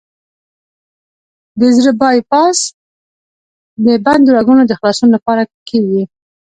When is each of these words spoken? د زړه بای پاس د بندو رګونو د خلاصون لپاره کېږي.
د 1.59 1.61
زړه 1.77 1.91
بای 2.01 2.19
پاس 2.31 2.57
د 3.85 3.87
بندو 4.05 4.35
رګونو 4.37 4.63
د 4.67 4.71
خلاصون 4.79 5.09
لپاره 5.15 5.43
کېږي. 5.69 6.03